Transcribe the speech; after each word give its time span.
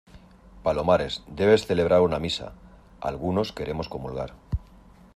palomares, 0.63 1.21
debes 1.39 1.67
celebrar 1.67 2.01
una 2.01 2.17
misa. 2.17 2.53
algunos 3.01 3.51
queremos 3.53 3.87
comulgar 3.87 4.33